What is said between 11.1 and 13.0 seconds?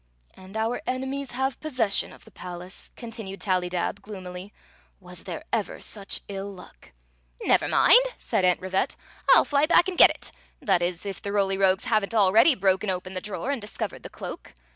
the Roly Rogues have n't al ready broken